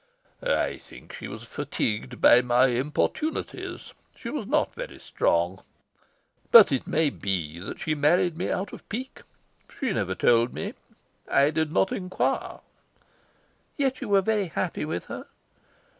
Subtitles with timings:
[0.41, 3.93] "I think she was fatigued by my importunities.
[4.15, 5.61] She was not very strong.
[6.49, 9.21] But it may be that she married me out of pique.
[9.79, 10.73] She never told me.
[11.27, 12.61] I did not inquire."
[13.77, 15.27] "Yet you were very happy with her?"